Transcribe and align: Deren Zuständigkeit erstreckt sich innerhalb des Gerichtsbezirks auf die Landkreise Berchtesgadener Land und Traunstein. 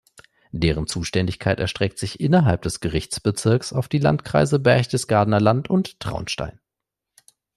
Deren 0.51 0.87
Zuständigkeit 0.87 1.59
erstreckt 1.59 1.99
sich 1.99 2.19
innerhalb 2.19 2.63
des 2.63 2.79
Gerichtsbezirks 2.79 3.71
auf 3.71 3.87
die 3.87 3.99
Landkreise 3.99 4.57
Berchtesgadener 4.57 5.39
Land 5.39 5.69
und 5.69 5.99
Traunstein. 5.99 6.59